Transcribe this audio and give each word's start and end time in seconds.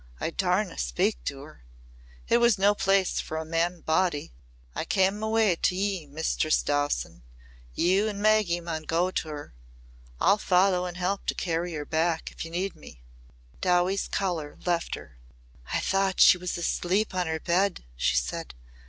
I 0.19 0.31
daurna 0.31 0.79
speak 0.79 1.23
to 1.25 1.41
her. 1.43 1.63
It 2.27 2.39
was 2.39 2.57
no 2.57 2.73
place 2.73 3.19
for 3.19 3.37
a 3.37 3.45
man 3.45 3.81
body. 3.81 4.33
I 4.73 4.83
cam' 4.83 5.21
awa' 5.23 5.55
to 5.57 5.75
ye, 5.75 6.07
Mistress 6.07 6.63
Dowson. 6.63 7.21
You 7.75 8.09
an' 8.09 8.19
Maggy 8.19 8.59
maun 8.61 8.81
go 8.81 9.11
to 9.11 9.27
her. 9.27 9.53
I'll 10.19 10.39
follow 10.39 10.87
an' 10.87 10.95
help 10.95 11.27
to 11.27 11.35
carry 11.35 11.73
her 11.75 11.85
back, 11.85 12.31
if 12.31 12.43
ye 12.43 12.49
need 12.49 12.75
me." 12.75 13.03
Dowie's 13.61 14.07
colour 14.07 14.57
left 14.65 14.95
her. 14.95 15.19
"I 15.71 15.79
thought 15.79 16.19
she 16.19 16.39
was 16.39 16.57
asleep 16.57 17.13
on 17.13 17.27
her 17.27 17.39
bed," 17.39 17.83
she 17.95 18.15
said. 18.15 18.55